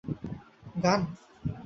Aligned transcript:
–গান। 0.83 1.01